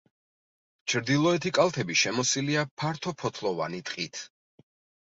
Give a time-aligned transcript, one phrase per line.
[0.93, 4.27] ჩრდილოეთი კალთები შემოსილია ფართოფოთლოვანი ტყით.